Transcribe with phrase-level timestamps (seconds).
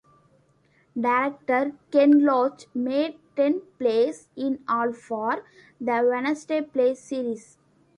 [0.99, 5.45] Director Ken Loach made ten plays in all for
[5.79, 7.59] "The Wednesday Play" series.